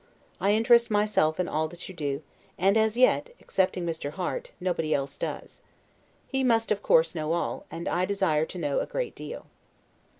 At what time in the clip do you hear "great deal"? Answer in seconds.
8.87-9.45